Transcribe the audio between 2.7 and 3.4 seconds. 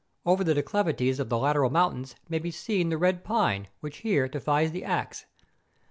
the red